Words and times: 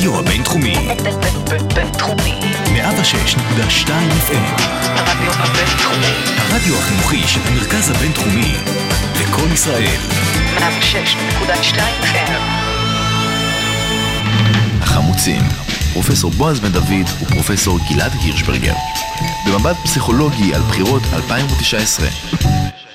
הרדיו 0.00 0.18
הבינתחומי. 0.18 0.74
בינתחומי. 1.74 2.40
106.2 2.64 3.88
FM. 4.28 4.62
הרדיו 4.84 5.32
הבינתחומי. 5.32 6.14
הרדיו 6.38 6.78
החינוכי 6.78 7.28
של 7.28 7.40
המרכז 7.44 7.90
הבינתחומי. 7.90 8.54
לקום 9.20 9.52
ישראל. 9.52 10.00
106.2 10.58 11.78
FM. 12.02 12.40
החמוצים. 14.80 15.42
פרופסור 15.92 16.30
בועז 16.30 16.60
בן 16.60 16.72
דוד 16.72 17.08
ופרופסור 17.22 17.78
גלעד 17.90 18.12
הירשברגר. 18.22 18.74
במבט 19.46 19.76
פסיכולוגי 19.84 20.54
על 20.54 20.62
בחירות 20.62 21.02
2019. 21.12 22.08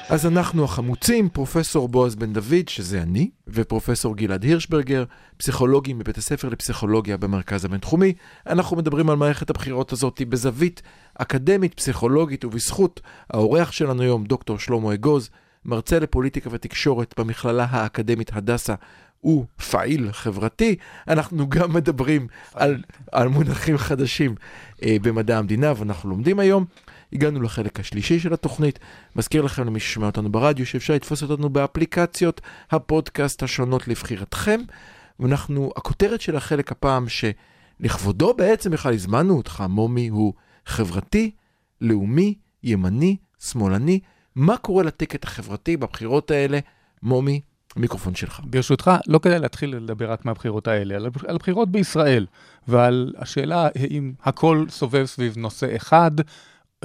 אז 0.10 0.26
אנחנו 0.26 0.64
החמוצים, 0.64 1.30
פרופסור 1.30 1.88
בועז 1.88 2.16
בן 2.16 2.34
דוד, 2.34 2.68
שזה 2.68 3.02
אני, 3.02 3.30
ופרופסור 3.48 4.16
גלעד 4.16 4.44
הירשברגר, 4.44 5.04
פסיכולוגים 5.38 6.00
בבית 6.00 6.18
הספר 6.18 6.50
לפסיכולוגיה 6.50 7.18
במרכז 7.18 7.66
הבינתחומי. 7.66 8.14
אנחנו 8.48 8.78
מדברים 8.78 9.10
על 9.10 9.16
מערכת 9.16 9.50
הבחירות 9.50 9.92
הזאת 9.92 10.22
בזווית 10.30 10.82
אקדמית, 11.16 11.74
פסיכולוגית, 11.74 12.46
ובזכות 12.46 13.02
האורח 13.30 13.72
שלנו 13.72 14.02
היום, 14.02 14.24
דוקטור 14.24 14.60
שלמה 14.60 14.94
אגוז, 14.94 15.30
מרצה 15.66 16.00
לפוליטיקה 16.00 16.50
ותקשורת 16.54 17.14
במכללה 17.20 17.68
האקדמית 17.70 18.32
הדסה. 18.34 18.76
הוא 19.22 19.46
פעיל 19.72 20.12
חברתי, 20.12 20.76
אנחנו 21.08 21.50
גם 21.50 21.74
מדברים 21.74 22.28
על, 22.54 22.78
על 23.12 23.28
מונחים 23.28 23.78
חדשים 23.78 24.36
אה, 24.84 24.98
במדע 25.02 25.38
המדינה, 25.38 25.74
ואנחנו 25.78 26.10
לומדים 26.10 26.40
היום. 26.40 26.66
הגענו 27.16 27.42
לחלק 27.42 27.80
השלישי 27.80 28.20
של 28.20 28.34
התוכנית. 28.34 28.80
מזכיר 29.16 29.42
לכם 29.42 29.66
למי 29.66 29.80
ששומע 29.80 30.06
אותנו 30.06 30.32
ברדיו, 30.32 30.66
שאפשר 30.66 30.94
לתפוס 30.94 31.24
אותנו 31.24 31.50
באפליקציות 31.50 32.42
הפודקאסט 32.72 33.44
השונות 33.44 33.88
לבחירתכם. 33.88 34.62
ואנחנו, 35.20 35.72
הכותרת 35.76 36.22
של 36.22 36.36
החלק 36.36 36.72
הפעם, 36.72 37.06
שלכבודו 37.10 38.34
בעצם 38.34 38.72
בכלל 38.72 38.94
הזמנו 38.94 39.38
אותך, 39.38 39.64
מומי, 39.70 40.08
הוא 40.08 40.34
חברתי, 40.66 41.32
לאומי, 41.82 42.36
ימני, 42.64 43.18
שמאלני. 43.40 44.00
מה 44.36 44.58
קורה 44.58 44.84
לטיקט 44.84 45.24
החברתי 45.24 45.78
בבחירות 45.78 46.32
האלה? 46.32 46.60
מומי, 47.04 47.42
המיקרופון 47.76 48.16
שלך. 48.16 48.40
ברשותך, 48.44 48.92
לא 49.08 49.20
כדאי 49.20 49.40
להתחיל 49.40 49.76
לדבר 49.76 50.12
רק 50.12 50.26
מהבחירות 50.26 50.68
האלה, 50.68 50.96
על 50.96 51.10
על 51.28 51.36
הבחירות 51.36 51.72
בישראל, 51.72 52.26
ועל 52.68 53.14
השאלה 53.18 53.70
האם 53.76 54.14
הכל 54.24 54.66
סובב 54.70 55.06
סביב 55.06 55.38
נושא 55.38 55.76
אחד, 55.76 56.12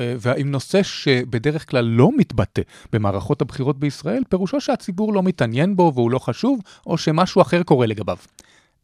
אה, 0.01 0.15
והאם 0.19 0.51
נושא 0.51 0.83
שבדרך 0.83 1.71
כלל 1.71 1.85
לא 1.85 2.11
מתבטא 2.17 2.63
במערכות 2.93 3.43
הבחירות 3.43 3.79
בישראל, 3.79 4.23
פירושו 4.29 4.61
שהציבור 4.61 5.13
לא 5.13 5.23
מתעניין 5.23 5.77
בו 5.77 5.93
והוא 5.95 6.11
לא 6.11 6.19
חשוב, 6.19 6.61
או 6.87 6.99
שמשהו 6.99 7.43
אחר 7.43 7.63
קורה 7.63 7.87
לגביו. 7.87 8.17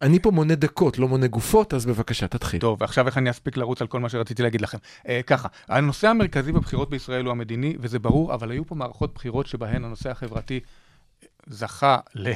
אני 0.02 0.18
פה 0.18 0.30
מונה 0.30 0.54
דקות, 0.54 0.98
לא 0.98 1.08
מונה 1.08 1.26
גופות, 1.26 1.74
אז 1.74 1.86
בבקשה, 1.86 2.28
תתחיל. 2.28 2.60
טוב, 2.60 2.78
ועכשיו 2.80 3.06
איך 3.06 3.18
אני 3.18 3.30
אספיק 3.30 3.56
לרוץ 3.56 3.80
על 3.80 3.86
כל 3.86 4.00
מה 4.00 4.08
שרציתי 4.08 4.42
להגיד 4.42 4.60
לכם. 4.60 4.78
אה, 5.08 5.20
ככה, 5.26 5.48
הנושא 5.68 6.08
המרכזי 6.08 6.52
בבחירות 6.52 6.90
בישראל 6.90 7.24
הוא 7.24 7.30
המדיני, 7.30 7.76
וזה 7.80 7.98
ברור, 7.98 8.34
אבל 8.34 8.50
היו 8.50 8.66
פה 8.66 8.74
מערכות 8.74 9.14
בחירות 9.14 9.46
שבהן 9.46 9.84
הנושא 9.84 10.10
החברתי 10.10 10.60
זכה 11.46 11.96
ל, 12.14 12.32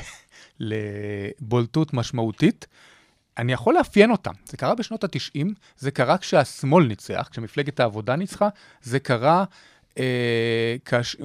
לבולטות 0.60 1.94
משמעותית. 1.94 2.66
אני 3.40 3.52
יכול 3.52 3.74
לאפיין 3.74 4.10
אותם. 4.10 4.32
זה 4.44 4.56
קרה 4.56 4.74
בשנות 4.74 5.04
ה-90, 5.04 5.46
זה 5.78 5.90
קרה 5.90 6.18
כשהשמאל 6.18 6.86
ניצח, 6.86 7.28
כשמפלגת 7.30 7.80
העבודה 7.80 8.16
ניצחה, 8.16 8.48
זה 8.82 9.00
קרה 9.00 9.44
אה, 9.98 10.76
כאש, 10.84 11.16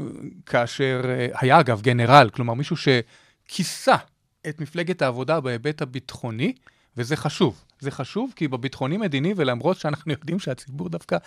כאשר 0.46 1.02
אה, 1.06 1.28
היה 1.40 1.60
אגב 1.60 1.82
גנרל, 1.82 2.30
כלומר 2.34 2.54
מישהו 2.54 2.76
שכיסה 2.78 3.96
את 4.50 4.62
מפלגת 4.62 5.02
העבודה 5.02 5.40
בהיבט 5.40 5.82
הביטחוני, 5.82 6.54
וזה 6.98 7.16
חשוב. 7.16 7.64
זה 7.80 7.92
חשוב 7.92 8.34
כי 8.36 8.48
בביטחוני-מדיני, 8.48 9.34
ולמרות 9.38 9.78
שאנחנו 9.78 10.12
יודעים 10.12 10.40
שהציבור 10.40 10.90
דווקא 10.90 11.18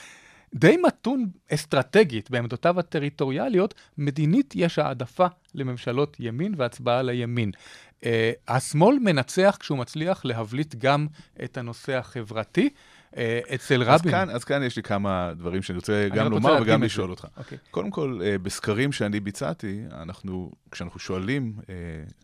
די 0.54 0.76
מתון 0.86 1.30
אסטרטגית 1.54 2.30
בעמדותיו 2.30 2.80
הטריטוריאליות, 2.80 3.74
מדינית 3.98 4.54
יש 4.56 4.78
העדפה 4.78 5.26
לממשלות 5.54 6.16
ימין 6.20 6.54
והצבעה 6.56 7.02
לימין. 7.02 7.50
Uh, 8.00 8.04
השמאל 8.48 8.98
מנצח 8.98 9.56
כשהוא 9.60 9.78
מצליח 9.78 10.24
להבליט 10.24 10.74
גם 10.74 11.06
את 11.44 11.56
הנושא 11.56 11.96
החברתי. 11.96 12.70
Uh, 13.12 13.18
אצל 13.54 13.82
אז 13.82 14.00
רבין... 14.00 14.12
כאן, 14.12 14.30
אז 14.30 14.44
כאן 14.44 14.62
יש 14.62 14.76
לי 14.76 14.82
כמה 14.82 15.32
דברים 15.36 15.62
שאני 15.62 15.76
רוצה 15.76 16.08
גם 16.08 16.26
רוצה 16.26 16.34
לומר 16.34 16.52
להדגים 16.52 16.74
וגם. 16.74 16.82
לשאול 16.82 17.10
אותך. 17.10 17.26
אוקיי. 17.36 17.58
קודם 17.70 17.90
כל, 17.90 18.20
אה, 18.24 18.38
בסקרים 18.38 18.92
שאני 18.92 19.20
ביצעתי, 19.20 19.82
אנחנו, 19.92 20.52
כשאנחנו 20.70 21.00
שואלים 21.00 21.52
אה, 21.68 21.74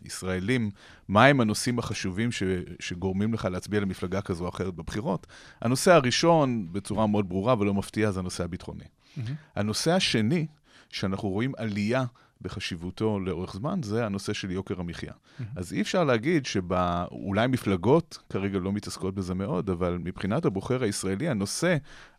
ישראלים 0.02 0.70
מהם 1.08 1.40
הנושאים 1.40 1.78
החשובים 1.78 2.32
ש, 2.32 2.42
שגורמים 2.80 3.34
לך 3.34 3.44
להצביע 3.44 3.80
למפלגה 3.80 4.20
כזו 4.20 4.44
או 4.44 4.48
אחרת 4.48 4.74
בבחירות, 4.74 5.26
הנושא 5.60 5.92
הראשון, 5.92 6.72
בצורה 6.72 7.06
מאוד 7.06 7.28
ברורה 7.28 7.54
ולא 7.58 7.74
מפתיעה, 7.74 8.12
זה 8.12 8.20
הנושא 8.20 8.44
הביטחוני. 8.44 8.84
מהמם. 9.16 9.34
הנושא 9.56 9.92
השני, 9.92 10.46
שאנחנו 10.90 11.28
רואים 11.28 11.52
עלייה 11.56 12.04
בחשיבותו 12.44 13.20
לאורך 13.20 13.54
זמן, 13.54 13.80
זה 13.82 14.06
הנושא 14.06 14.32
של 14.32 14.50
יוקר 14.50 14.80
המחיה. 14.80 15.12
אז 15.56 15.72
אי 15.72 15.80
אפשר 15.80 16.04
להגיד 16.04 16.46
שאולי 16.46 17.46
מפלגות 17.46 18.18
כרגע 18.30 18.58
לא 18.58 18.72
מתעסקות 18.72 19.14
בזה 19.14 19.34
מאוד, 19.34 19.70
אבל 19.70 19.98
מבחינת 20.04 20.44
הבוחר 20.44 20.82
הישראלי, 20.82 21.28
הנושא 21.28 21.76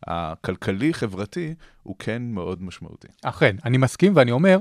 הכלכלי-חברתי 0.08 1.54
הוא 1.84 1.96
כן 2.00 2.22
מאוד 2.22 2.64
משמעותי. 2.64 3.08
אכן, 3.24 3.56
אני 3.66 3.78
מסכים 3.78 4.16
ואני 4.16 4.32
אומר, 4.32 4.60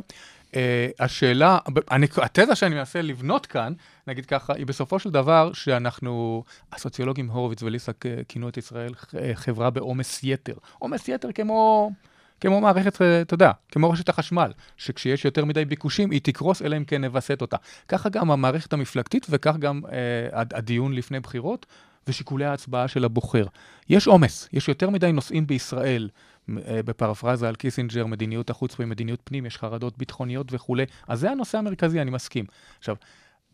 uh, 0.50 0.56
השאלה, 1.00 1.58
אני, 1.90 2.06
התזה 2.16 2.54
שאני 2.54 2.74
מנסה 2.74 3.02
לבנות 3.02 3.46
כאן, 3.46 3.72
נגיד 4.06 4.26
ככה, 4.26 4.54
היא 4.54 4.66
בסופו 4.66 4.98
של 4.98 5.10
דבר 5.10 5.52
שאנחנו, 5.52 6.44
הסוציולוגים 6.72 7.30
הורוביץ 7.30 7.62
וליסק 7.62 8.06
אה, 8.06 8.16
כינו 8.28 8.48
את 8.48 8.56
ישראל 8.56 8.92
אה, 9.18 9.30
חברה 9.34 9.70
בעומס 9.70 10.20
יתר. 10.22 10.54
עומס 10.78 11.08
יתר 11.08 11.32
כמו... 11.32 11.90
כמו 12.40 12.60
מערכת, 12.60 13.02
אה, 13.02 13.20
אתה 13.20 13.34
יודע, 13.34 13.50
כמו 13.72 13.90
רשת 13.90 14.08
החשמל, 14.08 14.52
שכשיש 14.76 15.24
יותר 15.24 15.44
מדי 15.44 15.64
ביקושים, 15.64 16.10
היא 16.10 16.20
תקרוס 16.22 16.62
אלא 16.62 16.76
אם 16.76 16.84
כן 16.84 17.04
נווסת 17.04 17.40
אותה. 17.40 17.56
ככה 17.88 18.08
גם 18.08 18.30
המערכת 18.30 18.72
המפלגתית 18.72 19.26
וכך 19.30 19.56
גם 19.56 19.80
אה, 19.92 20.40
הד- 20.40 20.54
הדיון 20.54 20.92
לפני 20.92 21.20
בחירות 21.20 21.66
ושיקולי 22.08 22.44
ההצבעה 22.44 22.88
של 22.88 23.04
הבוחר. 23.04 23.46
יש 23.88 24.06
עומס, 24.06 24.48
יש 24.52 24.68
יותר 24.68 24.90
מדי 24.90 25.12
נושאים 25.12 25.46
בישראל, 25.46 26.08
אה, 26.48 26.80
בפרפרזה 26.84 27.48
על 27.48 27.54
קיסינג'ר, 27.54 28.06
מדיניות 28.06 28.50
החוץ 28.50 28.76
ומדיניות 28.78 29.20
פנים, 29.24 29.46
יש 29.46 29.56
חרדות 29.58 29.98
ביטחוניות 29.98 30.46
וכולי. 30.50 30.84
אז 31.08 31.20
זה 31.20 31.30
הנושא 31.30 31.58
המרכזי, 31.58 32.00
אני 32.00 32.10
מסכים. 32.10 32.44
עכשיו, 32.78 32.96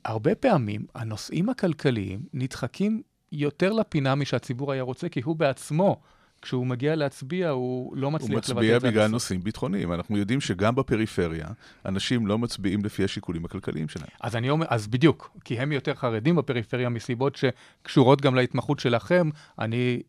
הרבה 0.04 0.34
פעמים 0.34 0.86
הנושאים 0.94 1.48
הכלכליים 1.48 2.20
נדחקים 2.34 3.02
יותר 3.32 3.72
לפינה 3.72 4.14
משהציבור 4.14 4.72
היה 4.72 4.82
רוצה, 4.82 5.08
כי 5.08 5.20
הוא 5.20 5.36
בעצמו, 5.36 6.00
כשהוא 6.42 6.66
מגיע 6.66 6.96
להצביע, 6.96 7.48
הוא 7.48 7.96
לא 7.96 8.10
מצליח 8.10 8.30
הוא 8.30 8.36
לבטא 8.36 8.52
מצביע 8.52 8.76
את 8.76 8.80
זה. 8.80 8.86
עד 8.86 8.92
בגלל 8.92 9.02
הסוף. 9.02 9.12
נושאים 9.12 9.42
ביטחוניים. 9.42 9.92
אנחנו 9.92 10.18
יודעים 10.18 10.40
שגם 10.40 10.74
בפריפריה, 10.74 11.46
אנשים 11.86 12.26
לא 12.26 12.38
מצביעים 12.38 12.84
לפי 12.84 13.04
השיקולים 13.04 13.44
הכלכליים 13.44 13.88
שלהם. 13.88 14.08
אז 14.20 14.36
אני 14.36 14.50
אומר, 14.50 14.66
אז 14.68 14.86
בדיוק, 14.86 15.36
כי 15.44 15.58
הם 15.58 15.72
יותר 15.72 15.94
חרדים 15.94 16.36
בפריפריה 16.36 16.88
מסיבות 16.88 17.36
שקשורות 17.36 18.20
גם 18.20 18.34
להתמחות 18.34 18.78
שלכם. 18.78 19.30
אני 19.58 20.02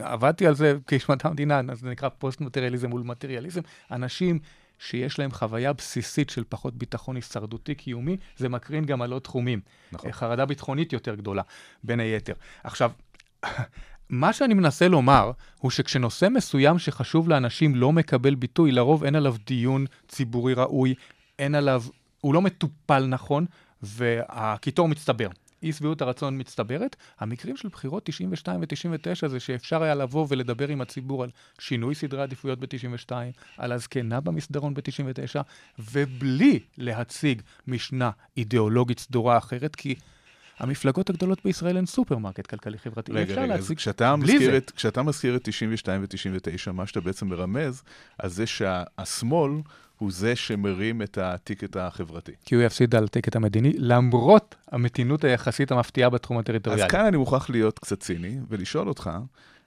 עבדתי 0.00 0.46
על 0.46 0.54
זה 0.54 0.76
כאיש 0.86 1.08
מדע 1.08 1.28
המדינה, 1.28 1.60
אז 1.72 1.80
זה 1.80 1.90
נקרא 1.90 2.08
פוסט-מטריאליזם 2.08 2.88
מול 2.88 3.02
מטריאליזם. 3.02 3.60
אנשים 3.90 4.38
שיש 4.78 5.18
להם 5.18 5.30
חוויה 5.30 5.72
בסיסית 5.72 6.30
של 6.30 6.44
פחות 6.48 6.74
ביטחון 6.74 7.16
הישרדותי 7.16 7.74
קיומי, 7.74 8.16
זה 8.36 8.48
מקרין 8.48 8.84
גם 8.84 9.02
על 9.02 9.12
עוד 9.12 9.22
תחומים. 9.22 9.60
נכון. 9.92 10.12
חרדה 10.12 10.46
ביטחונית 10.46 10.92
יותר 10.92 11.14
גדולה, 11.14 11.42
בין 11.84 12.00
היתר. 12.00 12.32
עכשיו, 12.64 12.90
מה 14.10 14.32
שאני 14.32 14.54
מנסה 14.54 14.88
לומר, 14.88 15.30
הוא 15.58 15.70
שכשנושא 15.70 16.28
מסוים 16.30 16.78
שחשוב 16.78 17.28
לאנשים 17.28 17.74
לא 17.74 17.92
מקבל 17.92 18.34
ביטוי, 18.34 18.72
לרוב 18.72 19.04
אין 19.04 19.14
עליו 19.14 19.34
דיון 19.46 19.86
ציבורי 20.08 20.54
ראוי, 20.54 20.94
אין 21.38 21.54
עליו, 21.54 21.82
הוא 22.20 22.34
לא 22.34 22.42
מטופל 22.42 23.06
נכון, 23.06 23.46
והקיטור 23.82 24.88
מצטבר. 24.88 25.28
אי 25.62 25.72
שביעות 25.72 26.02
הרצון 26.02 26.40
מצטברת. 26.40 26.96
המקרים 27.20 27.56
של 27.56 27.68
בחירות 27.68 28.02
92 28.04 28.60
ו-99 28.60 29.28
זה 29.28 29.40
שאפשר 29.40 29.82
היה 29.82 29.94
לבוא 29.94 30.26
ולדבר 30.28 30.68
עם 30.68 30.80
הציבור 30.80 31.22
על 31.22 31.30
שינוי 31.58 31.94
סדרי 31.94 32.22
עדיפויות 32.22 32.58
ב-92, 32.58 33.12
על 33.56 33.72
הזקנה 33.72 34.20
במסדרון 34.20 34.74
ב-99, 34.74 35.40
ובלי 35.78 36.60
להציג 36.78 37.42
משנה 37.66 38.10
אידיאולוגית 38.36 38.98
סדורה 38.98 39.38
אחרת, 39.38 39.76
כי 39.76 39.94
המפלגות 40.58 41.10
הגדולות 41.10 41.44
בישראל 41.44 41.76
הן 41.76 41.86
סופרמרקט 41.86 42.46
כלכלי-חברתי. 42.46 43.12
רגע, 43.12 43.42
רגע, 43.42 43.54
אז 43.54 43.72
כשאתה 43.76 44.16
מזכיר. 44.16 44.56
את, 44.56 44.70
כשאתה 44.70 45.02
מזכיר 45.02 45.36
את 45.36 45.40
92 45.44 46.02
ו-99, 46.02 46.72
מה 46.72 46.86
שאתה 46.86 47.00
בעצם 47.00 47.26
מרמז, 47.28 47.82
אז 48.18 48.34
זה 48.34 48.46
שהשמאל 48.46 49.52
הוא 49.98 50.12
זה 50.12 50.36
שמרים 50.36 51.02
את 51.02 51.18
הטיקט 51.18 51.76
החברתי. 51.76 52.32
כי 52.44 52.54
הוא 52.54 52.62
יפסיד 52.62 52.94
על 52.94 53.04
הטיקט 53.04 53.36
המדיני, 53.36 53.72
למרות 53.76 54.54
המתינות 54.72 55.24
היחסית 55.24 55.72
המפתיעה 55.72 56.10
בתחום 56.10 56.36
אז 56.36 56.40
הטריטוריאלי. 56.42 56.90
כאן 56.90 57.06
אני 57.06 57.16
מוכרח 57.16 57.50
להיות 57.50 57.78
קצת 57.78 58.00
ציני 58.00 58.38
ולשאול 58.48 58.88
אותך, 58.88 59.10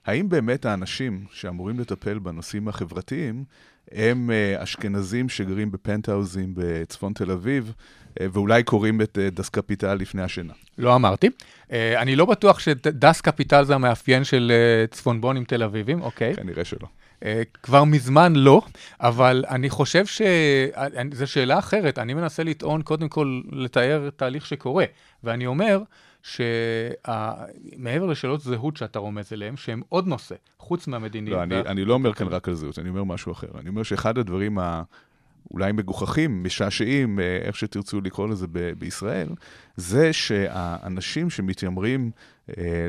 האם 0.05 0.29
באמת 0.29 0.65
האנשים 0.65 1.25
שאמורים 1.31 1.79
לטפל 1.79 2.19
בנושאים 2.19 2.67
החברתיים, 2.67 3.43
הם 3.91 4.31
אה, 4.31 4.63
אשכנזים 4.63 5.29
שגרים 5.29 5.71
בפנטהאוזים 5.71 6.53
בצפון 6.55 7.13
תל 7.13 7.31
אביב, 7.31 7.73
ואולי 8.19 8.63
קוראים 8.63 9.01
את 9.01 9.17
אה, 9.21 9.29
דס 9.29 9.49
קפיטל 9.49 9.93
לפני 9.93 10.21
השינה. 10.21 10.53
לא 10.77 10.95
אמרתי. 10.95 11.29
אה, 11.71 12.01
אני 12.01 12.15
לא 12.15 12.25
בטוח 12.25 12.59
שדס 12.59 13.21
קפיטל 13.21 13.63
זה 13.63 13.75
המאפיין 13.75 14.23
של 14.23 14.51
אה, 14.51 14.87
צפונבונים 14.87 15.43
תל 15.43 15.63
אביבים, 15.63 16.01
אוקיי. 16.01 16.35
כנראה 16.35 16.65
שלא. 16.65 16.87
אה, 17.25 17.41
כבר 17.63 17.83
מזמן 17.83 18.33
לא, 18.35 18.61
אבל 19.01 19.45
אני 19.49 19.69
חושב 19.69 20.05
שזו 20.05 21.27
שאלה 21.27 21.59
אחרת. 21.59 21.99
אני 21.99 22.13
מנסה 22.13 22.43
לטעון, 22.43 22.81
קודם 22.81 23.09
כל, 23.09 23.41
לתאר 23.51 24.09
תהליך 24.15 24.45
שקורה, 24.45 24.85
ואני 25.23 25.45
אומר 25.45 25.81
שמעבר 26.23 28.05
לשאלות 28.05 28.41
זהות 28.41 28.77
שאתה 28.77 28.99
רומז 28.99 29.33
אליהן, 29.33 29.57
שהן 29.57 29.81
עוד 29.89 30.07
נושא, 30.07 30.35
חוץ 30.59 30.87
מהמדיני. 30.87 31.29
לא, 31.29 31.43
אני, 31.43 31.59
אני 31.59 31.85
לא 31.85 31.93
אומר 31.93 32.13
כאן 32.13 32.27
רק 32.27 32.47
על 32.47 32.53
זהות, 32.53 32.79
אני 32.79 32.89
אומר 32.89 33.03
משהו 33.03 33.31
אחר. 33.31 33.47
אני 33.59 33.69
אומר 33.69 33.83
שאחד 33.83 34.17
הדברים 34.17 34.59
ה... 34.59 34.83
אולי 35.51 35.71
מגוחכים, 35.71 36.43
משעשעים, 36.43 37.19
אה, 37.19 37.37
איך 37.41 37.55
שתרצו 37.55 38.01
לקרוא 38.01 38.27
לזה 38.27 38.47
ב- 38.51 38.71
בישראל, 38.79 39.29
זה 39.77 40.13
שהאנשים 40.13 41.29
שמתיימרים 41.29 42.11
אה, 42.49 42.53
אה, 42.57 42.87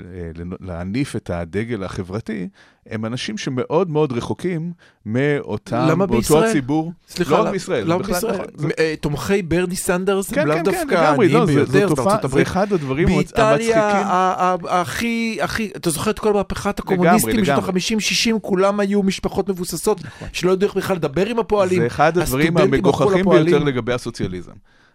להניף 0.61 1.17
את 1.17 1.31
הדגל 1.31 1.85
החברתי, 1.85 2.49
הם 2.87 3.07
אנשים 3.07 3.39
שמאוד 3.39 3.91
מאוד 3.91 4.13
רחוקים 4.13 4.73
מאותם, 5.07 5.87
למה 5.91 6.07
באותו 6.07 6.19
בישראל? 6.21 6.45
הציבור. 6.51 6.93
סליחה, 7.09 7.31
לא 7.39 7.43
רק 7.43 7.49
בישראל. 7.53 7.85
למה 7.87 7.99
בכלל 7.99 8.15
בישראל? 8.15 8.35
נכון. 8.35 8.47
זה- 8.57 8.69
אה, 8.79 8.95
תומכי 9.01 9.43
ברני 9.43 9.77
סנדרס 9.77 10.31
כן, 10.33 10.41
הם 10.41 10.47
לאו 10.49 10.57
כן, 10.57 10.65
כן, 10.65 10.71
דווקא 10.71 10.95
העניים 10.95 11.33
לא, 11.33 11.45
ביותר 11.45 11.89
תופעה, 11.89 12.05
בארצות 12.07 12.31
זה. 12.31 12.43
אחד 12.43 12.73
הדברים 12.73 13.09
המצ- 13.09 13.13
באיטליה 13.13 13.49
המצחיקים. 13.85 14.07
ה- 14.07 14.57
ה- 14.71 14.81
הכי, 14.81 15.39
הכי, 15.43 15.71
אתה 15.77 15.91
זוכר 15.91 16.11
את 16.11 16.19
כל 16.19 16.33
מהפכת 16.33 16.79
הקומוניסטים 16.79 17.31
בשנות 17.41 17.49
לגמרי. 17.49 17.81
נכון. 17.81 17.99
ה-50-60, 18.37 18.41
כולם 18.41 18.81
היו 18.81 19.03
משפחות 19.03 19.49
מבוססות, 19.49 20.01
שלא 20.33 20.53
ידעו 20.53 20.69
איך 20.69 20.77
בכלל 20.77 20.97
לדבר 20.97 21.27
עם 21.27 21.39
הפועלים. 21.39 21.81
זה 21.81 21.87
אחד 21.87 22.19
הדברים 22.19 22.57
המגוחכים. 22.57 23.25
ביותר 23.29 23.59
לגבי 23.59 23.93
הסוציאליזם. 23.93 24.53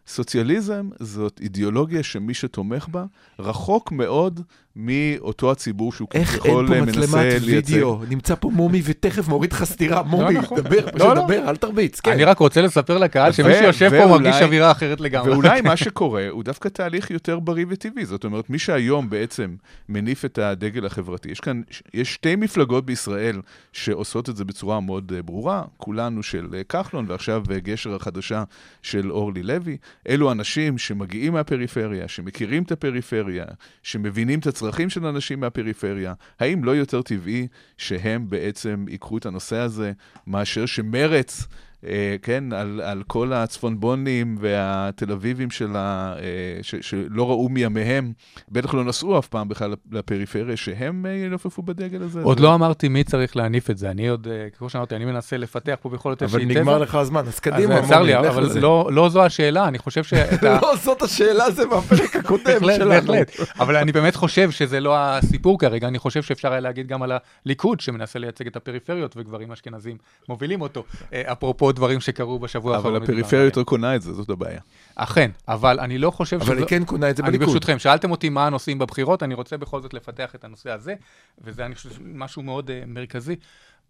סוציאליזם 0.08 0.90
זאת 1.00 1.40
אידיאולוגיה 1.42 2.04
שמי 2.04 2.34
שתומך 2.34 2.88
בה 2.88 3.06
רחוק 3.40 3.92
מאוד 3.92 4.42
מאותו 4.78 5.52
הציבור 5.52 5.94
שהוא 5.94 6.08
איך 6.14 6.34
אין 6.34 6.40
כביכול 6.40 6.68
פה 6.68 6.82
מנסה 6.82 7.00
מצלמת. 7.00 7.42
וידאו? 7.46 8.00
נמצא 8.10 8.36
פה 8.36 8.50
מומי 8.50 8.82
ותכף 8.84 9.28
מוריד 9.28 9.54
לך 9.54 9.64
סטירה. 9.64 10.04
מומי, 10.04 10.34
נכון. 10.34 10.60
דבר, 10.60 10.82
פשוט 10.82 11.00
לא, 11.00 11.16
לא. 11.16 11.24
דבר, 11.24 11.50
אל 11.50 11.56
תרביץ. 11.56 12.00
כן. 12.00 12.12
אני 12.12 12.24
רק 12.24 12.40
רוצה 12.40 12.62
לספר 12.62 12.98
לקהל 12.98 13.32
שמי 13.32 13.54
שיושב 13.54 13.90
פה 13.90 14.08
מרגיש 14.08 14.36
אווירה 14.42 14.72
אחרת 14.72 15.02
לגמרי. 15.02 15.32
ואולי 15.32 15.62
מה 15.62 15.78
שקורה 15.88 16.28
הוא 16.30 16.44
דווקא 16.44 16.70
תהליך 16.70 17.12
יותר 17.12 17.40
בריא 17.40 17.66
וטבעי. 17.70 18.06
זאת 18.06 18.24
אומרת, 18.24 18.50
מי 18.50 18.60
שהיום 18.60 19.10
בעצם 19.10 19.56
מניף 19.90 20.26
את 20.26 20.38
הדגל 20.38 20.86
החברתי, 20.86 21.32
יש 21.32 21.40
כאן, 21.40 21.62
יש 21.94 22.14
שתי 22.14 22.36
מפלגות 22.36 22.86
בישראל 22.86 23.42
שעושות 23.74 24.30
את 24.30 24.36
זה 24.36 24.46
בצורה 24.46 24.80
מאוד 24.80 25.12
אה, 25.16 25.22
ברורה, 25.22 25.64
כולנו 25.78 26.24
של 26.24 26.48
אה, 26.54 26.64
כחלון, 26.64 27.06
ועכשיו 27.08 27.44
אה, 27.52 27.60
גשר 27.60 27.96
החדשה 27.96 28.44
של 28.82 29.12
אורלי 29.12 29.44
לוי. 29.44 29.78
אלו 30.10 30.32
אנשים 30.32 30.78
שמגיעים 30.78 31.34
מהפריפריה, 31.34 32.08
שמכירים 32.08 32.64
את 32.64 32.72
הפריפריה, 32.72 33.46
שמבינים 33.84 34.40
את 34.40 34.48
הצרכים 34.48 34.67
של 34.90 35.06
אנשים 35.06 35.40
מהפריפריה. 35.40 36.14
האם 36.40 36.64
לא 36.64 36.72
יותר 36.76 37.02
טבעי 37.02 37.48
שהם 37.78 38.30
בעצם 38.30 38.86
ייקחו 38.90 39.18
את 39.18 39.26
הנושא 39.26 39.56
הזה, 39.56 39.92
מאשר 40.28 40.66
שמרץ... 40.66 41.48
אה, 41.86 42.16
כן, 42.22 42.54
על, 42.54 42.82
על 42.84 43.04
כל 43.08 43.34
הצפונבונים 43.34 44.36
והתל 44.40 45.12
אביבים 45.12 45.52
שלה, 45.52 46.14
אה, 46.20 46.24
ש, 46.62 46.76
שלא 46.82 47.30
ראו 47.30 47.50
מימיהם, 47.50 48.14
בטח 48.50 48.74
לא 48.74 48.84
נסעו 48.84 49.20
אף 49.20 49.28
פעם 49.28 49.48
בכלל 49.50 49.74
לפריפריה, 49.92 50.58
שהם 50.58 51.06
אה, 51.06 51.12
ינופפו 51.12 51.62
בדגל 51.62 52.02
הזה. 52.04 52.22
עוד 52.24 52.38
זה- 52.38 52.44
לא 52.44 52.56
אמרתי 52.56 52.88
מי 52.90 53.04
צריך 53.04 53.36
להניף 53.36 53.70
את 53.70 53.78
זה. 53.78 53.92
אני 53.92 54.08
עוד, 54.08 54.28
כמו 54.58 54.70
שאמרתי, 54.70 54.96
אני 54.96 55.06
מנסה 55.06 55.38
לפתח 55.38 55.76
פה 55.82 55.90
בכל 55.90 56.10
זאת 56.12 56.24
אבל 56.24 56.40
איזושהי 56.42 56.46
נגמר 56.60 56.76
תזה. 56.76 56.84
לך 56.84 56.96
הזמן, 56.96 57.20
אז 57.22 57.28
אז 57.28 57.40
קדימה, 57.40 57.82
צר 57.88 57.98
מומי, 58.00 58.08
לי, 58.08 58.18
אבל 58.28 58.44
לזה. 58.44 58.62
לא- 58.62 58.90
לא 58.92 59.10
זו 59.10 59.26
השאלה, 59.26 59.68
אני 59.68 59.78
חושב 59.78 60.04
שאתה... 60.04 60.60
לא, 60.62 60.76
זאת 60.84 61.02
השאלה, 61.02 61.52
זה 61.52 61.66
מהפרק 61.66 62.16
הקודם 62.16 62.44
שלנו. 62.76 62.90
בהחלט. 63.14 63.32
אבל 63.60 63.76
אני 63.76 63.92
באמת 63.92 64.16
חושב 64.16 64.52
שזה 64.52 64.80
לא 64.80 64.96
הסיפור 64.98 65.60
כרגע, 65.60 65.88
אני 65.88 66.00
חושב 66.00 66.22
שאפשר 66.24 66.52
היה 66.52 66.60
להגיד 66.60 66.88
גם 66.88 67.04
על 67.04 67.12
הליכוד, 67.46 67.80
שמנסה 67.80 68.20
לייצג 68.20 68.48
את 68.48 68.56
הפריפריות, 68.56 69.18
וגברים 69.18 69.52
אשכנזים 69.52 69.98
מובילים 70.30 70.62
אותו. 70.62 70.84
אה, 71.14 71.22
אפרופו 71.70 71.72
דברים 71.72 72.02
שקרו 72.02 72.40
בשבוע 72.40 72.76
האחרון. 72.76 72.96
אבל 72.96 73.04
הפריפריה. 73.04 73.44
יותר 73.44 73.64
קונה 73.64 73.96
את 73.96 74.02
זה, 74.02 74.14
זאת 74.14 74.30
הבעיה. 74.30 74.62
אכן, 74.96 75.32
אבל 75.48 75.80
אני 75.80 75.98
לא 75.98 76.12
חושב 76.12 76.42
אבל 76.42 76.58
היא 76.58 76.66
כן 76.66 76.86
קונה 76.86 77.10
את 77.10 77.18
זה 77.18 77.24
אני 77.24 77.32
בליכוד. 77.32 77.48
ברשותכם, 77.48 77.80
שאלתם 77.80 78.12
אותי 78.12 78.30
מה 78.30 78.48
הנושאים 78.48 78.80
בבחירות, 78.80 79.24
אני 79.24 79.34
רוצה 79.34 79.58
בכל 79.58 79.82
זאת 79.82 79.94
לפתח 79.94 80.36
את 80.36 80.44
הנושא 80.44 80.72
הזה, 80.72 80.96
וזה, 81.42 81.66
אני 81.66 81.76
חושב, 81.76 81.90
משהו 82.02 82.42
מאוד 82.42 82.70
uh, 82.70 82.86
מרכזי. 82.88 83.36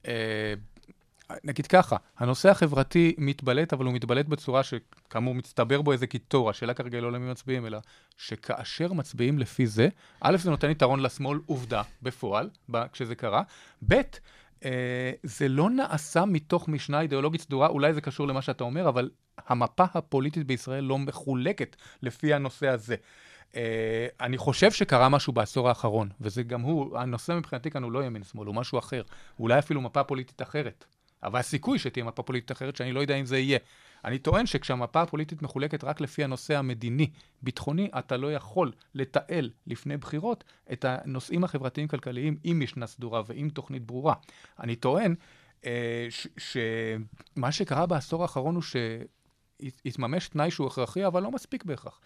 Uh, 0.04 0.08
נגיד 1.44 1.68
ככה, 1.68 1.96
הנושא 2.18 2.50
החברתי 2.50 3.16
מתבלט, 3.18 3.74
אבל 3.74 3.86
הוא 3.86 3.94
מתבלט 3.94 4.26
בצורה 4.26 4.62
שכאמור 4.64 5.36
מצטבר 5.36 5.82
בו 5.82 5.92
איזה 5.92 6.08
קיטור. 6.08 6.50
השאלה 6.50 6.74
כרגע 6.74 7.02
לא 7.02 7.12
למי 7.12 7.32
מצביעים, 7.32 7.66
אלא 7.66 7.80
שכאשר 8.18 8.94
מצביעים 8.94 9.40
לפי 9.40 9.68
זה, 9.68 9.88
א', 10.22 10.38
זה 10.38 10.50
נותן 10.50 10.70
יתרון 10.70 11.00
לשמאל, 11.00 11.40
עובדה, 11.46 11.82
בפועל, 12.02 12.50
ב- 12.72 12.88
כשזה 12.88 13.16
קרה, 13.16 13.42
ב', 13.88 14.02
זה 15.24 15.48
לא 15.48 15.70
נעשה 15.70 16.26
מתוך 16.26 16.68
משנה 16.68 17.02
אידיאולוגית 17.02 17.42
סדורה, 17.42 17.68
אולי 17.68 17.94
זה 17.94 18.02
קשור 18.02 18.28
למה 18.28 18.42
שאתה 18.42 18.64
אומר, 18.64 18.90
אבל 18.90 19.10
המפה 19.48 19.86
הפוליטית 19.94 20.48
בישראל 20.48 20.84
לא 20.84 20.98
מחולקת 20.98 21.76
לפי 22.02 22.34
הנושא 22.34 22.68
הזה. 22.68 22.96
Uh, 23.52 23.56
אני 24.22 24.38
חושב 24.38 24.72
שקרה 24.72 25.10
משהו 25.10 25.34
בעשור 25.34 25.70
האחרון, 25.70 26.10
וזה 26.22 26.44
גם 26.44 26.62
הוא, 26.62 26.98
הנושא 26.98 27.32
מבחינתי 27.32 27.72
כאן 27.72 27.84
הוא 27.84 27.92
לא 27.92 28.04
ימין-שמאל, 28.04 28.48
הוא 28.48 28.56
משהו 28.56 28.80
אחר. 28.80 29.02
אולי 29.40 29.60
אפילו 29.60 29.82
מפה 29.82 30.04
פוליטית 30.04 30.42
אחרת. 30.42 30.86
אבל 31.28 31.40
הסיכוי 31.40 31.80
שתהיה 31.80 32.06
מפה 32.06 32.24
פוליטית 32.24 32.52
אחרת, 32.52 32.76
שאני 32.76 32.92
לא 32.92 33.00
יודע 33.00 33.16
אם 33.16 33.26
זה 33.26 33.38
יהיה. 33.38 33.60
אני 34.06 34.20
טוען 34.20 34.46
שכשהמפה 34.46 35.02
הפוליטית 35.02 35.42
מחולקת 35.42 35.84
רק 35.84 36.02
לפי 36.02 36.24
הנושא 36.24 36.58
המדיני-ביטחוני, 36.58 37.90
אתה 38.00 38.18
לא 38.18 38.34
יכול 38.34 38.72
לתעל 38.96 39.52
לפני 39.68 39.98
בחירות 39.98 40.44
את 40.72 40.86
הנושאים 40.86 41.44
החברתיים-כלכליים 41.44 42.38
עם 42.44 42.60
משנה 42.60 42.88
סדורה 42.88 43.22
ועם 43.28 43.50
תוכנית 43.50 43.86
ברורה. 43.86 44.14
אני 44.60 44.76
טוען 44.76 45.16
אה, 45.66 46.08
שמה 46.38 47.52
שקרה 47.52 47.86
בעשור 47.86 48.22
האחרון 48.22 48.56
הוא 48.56 48.64
שהתממש 48.64 50.28
תנאי 50.28 50.52
שהוא 50.52 50.68
הכרחי, 50.68 51.08
אבל 51.08 51.24
לא 51.24 51.32
מספיק 51.32 51.64
בהכרח. 51.64 52.00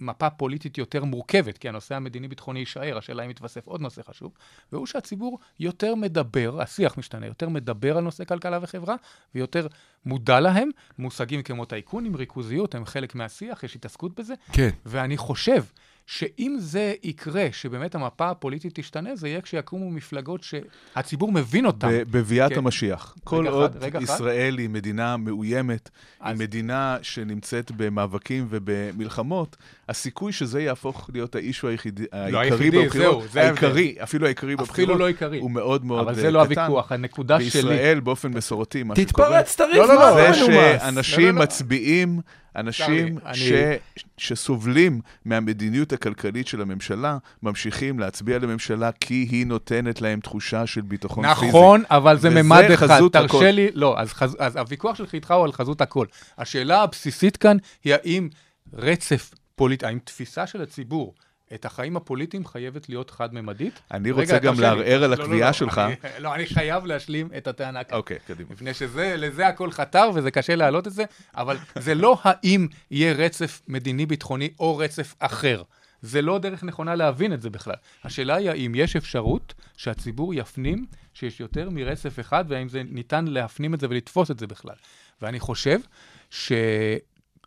למפה 0.00 0.30
פוליטית 0.30 0.78
יותר 0.78 1.04
מורכבת, 1.04 1.58
כי 1.58 1.68
הנושא 1.68 1.94
המדיני-ביטחוני 1.94 2.58
יישאר, 2.58 2.98
השאלה 2.98 3.22
אם 3.22 3.30
יתווסף 3.30 3.66
עוד 3.66 3.80
נושא 3.80 4.02
חשוב, 4.02 4.32
והוא 4.72 4.86
שהציבור 4.86 5.38
יותר 5.60 5.94
מדבר, 5.94 6.62
השיח 6.62 6.98
משתנה, 6.98 7.26
יותר 7.26 7.48
מדבר 7.48 7.96
על 7.96 8.04
נושא 8.04 8.24
כלכלה 8.24 8.58
וחברה, 8.62 8.96
ויותר 9.34 9.66
מודע 10.06 10.40
להם. 10.40 10.70
מושגים 10.98 11.42
כמו 11.42 11.64
טייקונים, 11.64 12.16
ריכוזיות, 12.16 12.74
הם 12.74 12.84
חלק 12.84 13.14
מהשיח, 13.14 13.62
יש 13.64 13.76
התעסקות 13.76 14.20
בזה, 14.20 14.34
כן. 14.52 14.70
ואני 14.86 15.16
חושב 15.16 15.64
שאם 16.12 16.56
זה 16.58 16.94
יקרה, 17.02 17.46
שבאמת 17.52 17.94
המפה 17.94 18.30
הפוליטית 18.30 18.74
תשתנה, 18.74 19.16
זה 19.16 19.28
יהיה 19.28 19.40
כשיקומו 19.40 19.90
מפלגות 19.90 20.40
שהציבור 20.42 21.32
מבין 21.32 21.66
אותן. 21.66 21.88
בביאת 22.10 22.52
כן. 22.52 22.58
המשיח. 22.58 23.14
כל 23.24 23.48
אחד, 23.48 23.54
עוד 23.54 23.76
רגע 23.80 23.98
אחד. 23.98 24.14
ישראל 24.14 24.58
היא 24.58 24.68
מדינה 24.68 25.16
מאוימת, 25.16 25.90
היא 26.20 26.32
אז- 26.32 26.38
מדינה 26.40 26.96
שנמצאת 27.02 27.70
במאבקים 27.76 28.46
ובמלחמות, 28.50 29.56
הסיכוי 29.88 30.32
שזה 30.32 30.62
יהפוך 30.62 31.10
להיות 31.12 31.34
האישו 31.34 31.68
העיקרי 31.68 31.92
לא 32.32 32.38
היחידי, 32.38 32.84
בבחירות, 32.84 32.92
זהו, 33.22 33.28
זה. 33.32 33.42
העיקרי, 33.42 33.94
אפילו 34.02 34.26
העיקרי 34.26 34.56
בבחירות, 34.56 34.70
אפילו 34.74 34.98
לא 34.98 35.06
עיקרי. 35.06 35.38
הוא 35.38 35.50
מאוד 35.50 35.84
מאוד 35.84 36.00
אבל 36.00 36.08
אה, 36.08 36.14
זה 36.20 36.30
לא 36.30 36.44
קטן. 36.44 36.60
הוויכוח, 36.60 36.92
הנקודה 36.92 37.36
שלי... 37.40 37.44
בישראל, 37.44 38.00
באופן 38.00 38.28
מסורתי, 38.32 38.82
מה 38.82 38.96
שקורה, 38.96 39.06
תתפרץ, 39.06 39.56
תריב, 39.56 39.76
לא, 39.76 39.88
לא, 39.88 39.94
מה 39.94 39.94
לא, 39.94 40.26
אתה 40.26 40.32
זה 40.32 40.46
מנומס? 40.46 40.80
שאנשים 40.82 41.20
לא, 41.20 41.30
לא, 41.32 41.34
לא. 41.38 41.42
מצביעים, 41.42 42.20
אנשים 42.56 43.18
לי, 43.18 43.34
ש... 43.34 43.52
אני- 43.52 43.76
שסובלים 44.16 45.00
מהמדיניות 45.24 45.92
הכלכלית 45.92 46.46
של 46.46 46.62
הממשלה, 46.62 47.18
ממשיכים 47.42 47.98
להצביע 47.98 48.38
לממשלה 48.38 48.90
כי 48.92 49.14
היא 49.30 49.46
נותנת 49.46 50.00
להם 50.00 50.20
תחושה 50.20 50.66
של 50.66 50.80
ביטחון 50.80 51.34
פיזי. 51.34 51.48
נכון, 51.48 51.82
אבל 51.90 52.18
זה 52.18 52.28
וזה 52.28 52.42
ממד 52.42 52.62
אחד. 52.74 52.86
חזות 52.86 53.16
הכל. 53.16 53.26
תרשה 53.28 53.50
לי, 53.50 53.68
לא, 53.74 54.00
אז, 54.00 54.12
חז, 54.12 54.36
אז 54.40 54.56
הוויכוח 54.56 54.96
שלך 54.96 55.14
איתך 55.14 55.30
הוא 55.30 55.44
על 55.44 55.52
חזות 55.52 55.80
הכל. 55.80 56.06
השאלה 56.38 56.82
הבסיסית 56.82 57.36
כאן 57.36 57.56
היא 57.84 57.94
האם 57.94 58.28
רצף 58.72 59.30
פוליטי, 59.54 59.86
האם 59.86 59.98
תפיסה 60.04 60.46
של 60.46 60.62
הציבור 60.62 61.14
את 61.54 61.64
החיים 61.64 61.96
הפוליטיים 61.96 62.46
חייבת 62.46 62.88
להיות 62.88 63.10
חד-ממדית? 63.10 63.80
אני 63.90 64.10
רגע, 64.10 64.20
רוצה 64.20 64.38
גם 64.38 64.54
תרשה 64.54 64.74
לי. 64.74 64.80
לערער 64.80 65.04
על 65.04 65.10
לא, 65.10 65.16
לא, 65.16 65.22
הקביעה 65.22 65.48
לא, 65.48 65.52
שלך. 65.52 65.78
אני, 65.78 65.94
לא, 66.18 66.34
אני 66.34 66.46
חייב 66.46 66.86
להשלים 66.86 67.28
את 67.36 67.46
הטענה 67.46 67.84
כאן. 67.84 67.96
אוקיי, 67.98 68.18
קדימה. 68.26 68.50
מפני 68.50 68.74
שזה, 68.74 69.14
לזה 69.16 69.46
הכל 69.46 69.70
חתר 69.70 70.10
וזה 70.14 70.30
קשה 70.30 70.54
להעלות 70.54 70.86
את 70.86 70.92
זה, 70.92 71.04
אבל 71.34 71.56
זה 71.78 71.94
לא 71.94 72.18
האם 72.22 72.66
יהיה 72.90 73.12
רצף 73.12 73.62
מדיני-ביטחוני 73.68 74.50
או 74.60 74.76
רצף 74.76 75.14
אחר. 75.18 75.62
זה 76.02 76.22
לא 76.22 76.38
דרך 76.38 76.64
נכונה 76.64 76.94
להבין 76.94 77.32
את 77.32 77.42
זה 77.42 77.50
בכלל. 77.50 77.74
השאלה 78.04 78.36
היא 78.36 78.50
האם 78.50 78.72
יש 78.74 78.96
אפשרות 78.96 79.54
שהציבור 79.76 80.34
יפנים 80.34 80.86
שיש 81.14 81.40
יותר 81.40 81.70
מרצף 81.70 82.20
אחד, 82.20 82.44
והאם 82.48 82.68
זה 82.68 82.82
ניתן 82.90 83.24
להפנים 83.24 83.74
את 83.74 83.80
זה 83.80 83.86
ולתפוס 83.90 84.30
את 84.30 84.38
זה 84.38 84.46
בכלל. 84.46 84.74
ואני 85.22 85.40
חושב 85.40 85.78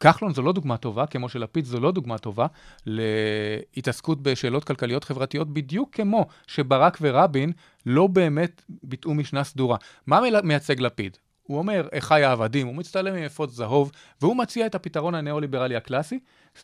שכחלון 0.04 0.34
זו 0.34 0.42
לא 0.42 0.54
דוגמה 0.54 0.78
טובה, 0.78 1.06
כמו 1.06 1.30
שלפיד 1.30 1.66
זו 1.66 1.80
לא 1.80 1.92
דוגמה 1.92 2.18
טובה, 2.18 2.48
להתעסקות 2.86 4.22
בשאלות 4.22 4.64
כלכליות 4.64 5.04
חברתיות, 5.04 5.54
בדיוק 5.54 5.96
כמו 5.96 6.26
שברק 6.48 6.98
ורבין 7.02 7.52
לא 7.86 8.08
באמת 8.08 8.62
ביטאו 8.84 9.14
משנה 9.14 9.44
סדורה. 9.44 9.78
מה 10.08 10.20
מייצג 10.44 10.80
לפיד? 10.80 11.18
הוא 11.44 11.58
אומר, 11.58 11.88
אחי 11.98 12.24
העבדים, 12.24 12.68
הוא 12.68 12.76
מצטלם 12.76 13.16
עם 13.16 13.24
אפוד 13.24 13.50
זהוב, 13.50 13.92
והוא 14.22 14.36
מציע 14.36 14.66
את 14.66 14.76
הפתרון 14.76 15.16
הניאו-ליברלי 15.16 15.76
הקלאסי, 15.76 16.20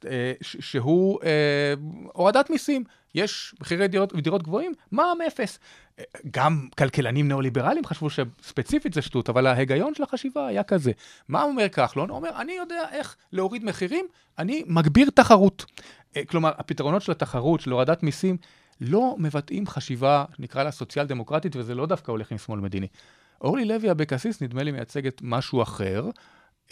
אה, 0.05 0.34
שהוא 0.41 1.19
אה, 1.24 1.74
הורדת 2.13 2.50
מיסים. 2.50 2.84
יש 3.16 3.56
מחירי 3.62 3.88
דירות, 3.88 4.13
דירות 4.13 4.44
גבוהים, 4.44 4.74
מע"מ 4.92 5.22
אפס. 5.28 5.60
אה, 6.00 6.04
גם 6.32 6.68
כלכלנים 6.78 7.28
ניאו-ליברליים 7.28 7.86
חשבו 7.86 8.10
שספציפית 8.10 8.94
זה 8.94 9.01
שטות, 9.01 9.30
אבל 9.30 9.48
ההיגיון 9.48 9.96
של 9.96 10.04
החשיבה 10.04 10.48
היה 10.48 10.63
כזה. 10.63 10.92
מה 11.28 11.44
אומר 11.44 11.70
כחלון? 11.70 12.10
הוא 12.10 12.18
אומר, 12.18 12.30
אני 12.42 12.54
יודע 12.54 12.86
איך 12.92 13.16
להוריד 13.32 13.63
מחירים, 13.63 14.06
אני 14.38 14.63
מגביר 14.68 15.10
תחרות. 15.10 15.66
אה, 16.18 16.25
כלומר, 16.25 16.51
הפתרונות 16.58 17.01
של 17.01 17.12
התחרות, 17.12 17.62
של 17.62 17.72
הורדת 17.72 18.04
מיסים, 18.04 18.38
לא 18.82 19.16
מבטאים 19.18 19.68
חשיבה, 19.68 20.25
נקרא 20.39 20.63
לה 20.63 20.72
סוציאל 20.72 21.06
דמוקרטית, 21.06 21.56
וזה 21.56 21.75
לא 21.75 21.86
דווקא 21.86 22.12
הולך 22.12 22.32
עם 22.32 22.38
שמאל 22.38 22.60
מדיני. 22.60 22.88
אורלי 23.42 23.66
לוי 23.66 23.92
אבקסיס, 23.92 24.42
נדמה 24.42 24.63
לי, 24.63 24.72
מייצגת 24.72 25.22
משהו 25.24 25.62
אחר. 25.62 26.10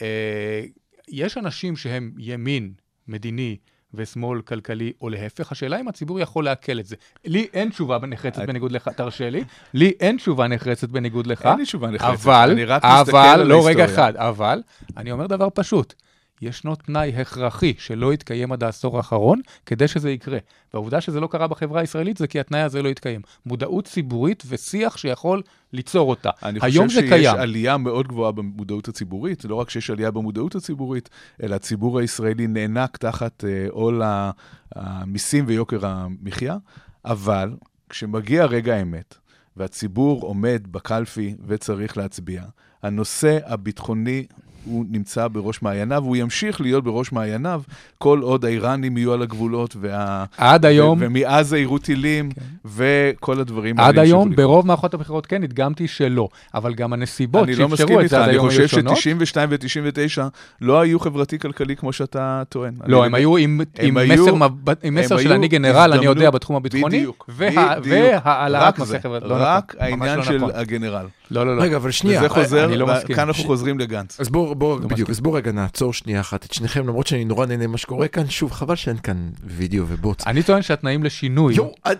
אה, 0.01 0.63
יש 1.07 1.37
אנשים 1.37 1.77
שהם 1.77 2.13
ימין, 2.17 2.73
מדיני, 3.07 3.57
ושמאל 3.97 4.41
כלכלי, 4.41 4.91
או 5.01 5.09
להפך, 5.09 5.51
השאלה 5.51 5.79
אם 5.79 5.87
הציבור 5.87 6.19
יכול 6.19 6.45
לעכל 6.45 6.79
את 6.79 6.85
זה. 6.85 6.95
לי 7.25 7.47
אין 7.53 7.69
תשובה 7.69 7.97
נחרצת 8.07 8.41
בניגוד 8.47 8.71
לך, 8.71 8.87
תרשה 8.87 9.29
לי, 9.29 9.43
לי 9.73 9.93
אין 9.99 10.17
תשובה 10.17 10.47
נחרצת 10.47 10.89
בניגוד 10.89 11.27
לך, 11.27 11.45
אין 11.45 11.57
לי 11.57 11.63
תשובה 11.63 11.87
נחרצת, 11.91 12.25
אבל, 12.25 12.49
אני 12.51 12.65
רק 12.65 12.85
מסתכל 12.85 13.17
אבל, 13.17 13.41
על 13.41 13.47
לא 13.47 13.67
רגע 13.67 13.83
ההיסטוריה. 13.83 14.09
אחד, 14.09 14.15
אבל, 14.15 14.61
אני 14.97 15.11
אומר 15.11 15.27
דבר 15.27 15.47
פשוט. 15.53 15.93
ישנו 16.41 16.75
תנאי 16.75 17.13
הכרחי 17.15 17.73
שלא 17.77 18.11
התקיים 18.11 18.51
עד 18.51 18.63
העשור 18.63 18.97
האחרון 18.97 19.41
כדי 19.65 19.87
שזה 19.87 20.11
יקרה. 20.11 20.37
והעובדה 20.73 21.01
שזה 21.01 21.19
לא 21.19 21.27
קרה 21.27 21.47
בחברה 21.47 21.81
הישראלית 21.81 22.17
זה 22.17 22.27
כי 22.27 22.39
התנאי 22.39 22.61
הזה 22.61 22.81
לא 22.81 22.89
התקיים. 22.89 23.21
מודעות 23.45 23.85
ציבורית 23.85 24.43
ושיח 24.47 24.97
שיכול 24.97 25.41
ליצור 25.73 26.09
אותה. 26.09 26.29
אני 26.43 26.59
היום 26.61 26.87
חושב 26.87 27.01
זה 27.01 27.07
שיש 27.07 27.11
קיים. 27.11 27.35
עלייה 27.39 27.77
מאוד 27.77 28.07
גבוהה 28.07 28.31
במודעות 28.31 28.87
הציבורית, 28.87 29.45
לא 29.45 29.55
רק 29.55 29.69
שיש 29.69 29.89
עלייה 29.89 30.11
במודעות 30.11 30.55
הציבורית, 30.55 31.09
אלא 31.43 31.55
הציבור 31.55 31.99
הישראלי 31.99 32.47
נאנק 32.47 32.97
תחת 32.97 33.43
אה, 33.47 33.65
עול 33.69 34.01
ה- 34.01 34.31
המיסים 34.75 35.43
ויוקר 35.47 35.85
המחיה, 35.85 36.57
אבל 37.05 37.55
כשמגיע 37.89 38.45
רגע 38.45 38.75
האמת, 38.75 39.15
והציבור 39.57 40.21
עומד 40.21 40.67
בקלפי 40.71 41.35
וצריך 41.47 41.97
להצביע, 41.97 42.43
הנושא 42.83 43.37
הביטחוני 43.45 44.23
הוא 44.65 44.85
נמצא 44.89 45.27
בראש 45.27 45.61
מעייניו, 45.61 46.01
והוא 46.03 46.15
ימשיך 46.15 46.61
להיות 46.61 46.83
בראש 46.83 47.11
מעייניו 47.11 47.61
כל 47.97 48.19
עוד 48.21 48.45
האיראנים 48.45 48.97
יהיו 48.97 49.13
על 49.13 49.21
הגבולות, 49.21 49.75
וה... 49.79 50.25
עד 50.37 50.65
היום, 50.65 50.97
ו- 51.01 51.05
ומעזה 51.05 51.57
יירו 51.57 51.77
טילים, 51.77 52.29
וכל 52.65 53.39
הדברים 53.39 53.79
עד 53.79 53.85
האלה 53.85 54.01
ימשיכו 54.01 54.17
היום. 54.21 54.35
ברוב 54.35 54.67
מערכות 54.67 54.93
הבחירות 54.93 55.25
כן, 55.25 55.43
הדגמתי 55.43 55.87
שלא. 55.87 56.27
אבל 56.53 56.73
גם 56.73 56.93
הנסיבות 56.93 57.43
אני 57.43 57.55
לא 57.55 57.67
מסכים 57.69 57.77
שאפשרו 57.87 57.99
את 57.99 58.03
איתך, 58.03 58.11
זה 58.11 58.17
עד 58.17 58.23
אני 58.23 58.31
היום 58.31 58.45
היו 58.49 58.51
חושב 58.51 58.67
שונות. 58.67 58.97
ש-92 58.97 59.37
ו-99 59.49 60.21
לא 60.61 60.79
היו 60.81 60.99
חברתי-כלכלי 60.99 61.75
כמו 61.75 61.93
שאתה 61.93 62.43
טוען. 62.49 62.73
לא, 62.85 62.97
אני- 62.99 63.05
הם 63.05 63.15
היו 63.15 63.37
עם, 63.37 63.61
עם 63.81 63.97
היו- 63.97 64.23
מסר, 64.23 64.33
עם 64.35 64.41
הם 64.83 64.95
מסר 64.95 65.17
של 65.17 65.31
אני 65.31 65.47
גנרל, 65.47 65.93
אני 65.93 66.05
יודע 66.05 66.29
בתחום 66.29 66.55
הביטחוני. 66.55 67.05
והעלאת. 67.29 68.79
לא 69.21 69.35
רק 69.39 69.75
העניין 69.79 70.17
לא 70.17 70.23
של. 70.23 70.43
הגנרל. 70.53 71.05
לא, 71.31 71.45
לא, 71.45 71.57
לא. 71.57 71.61
רגע, 71.63 71.75
אבל 71.77 71.91
שנייה. 71.91 72.19
וזה 72.19 72.29
חוזר, 72.29 72.66
אני 72.67 72.77
לא 72.77 72.87
מסכים. 72.87 73.15
וכאן 73.15 73.27
אנחנו 73.27 73.43
חוזרים 73.43 73.79
לגנץ. 73.79 74.19
אז 74.19 74.29
בואו, 74.29 74.79
לא 74.81 74.87
בדיוק. 74.87 75.09
אז 75.09 75.19
בואו 75.19 75.33
רגע 75.33 75.51
נעצור 75.51 75.93
שנייה 75.93 76.19
אחת 76.19 76.45
את 76.45 76.53
שניכם, 76.53 76.87
למרות 76.87 77.07
שאני 77.07 77.25
נורא 77.25 77.45
נהנה 77.45 77.67
ממה 77.67 77.77
שקורה 77.77 78.07
כאן, 78.07 78.29
שוב, 78.29 78.51
חבל 78.51 78.75
שאין 78.75 78.97
כאן 78.97 79.29
וידאו 79.43 79.85
ובוץ. 79.87 80.27
אני 80.27 80.43
טוען 80.43 80.61
שהתנאים 80.61 81.03
לשינוי, 81.03 81.53
יואו, 81.53 81.73
אה. 81.85 81.91